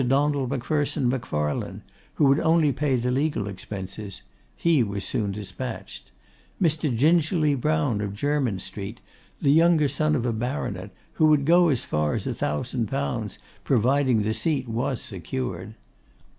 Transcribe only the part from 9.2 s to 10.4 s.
the younger son of a